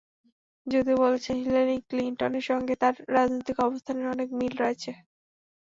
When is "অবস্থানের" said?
3.59-4.07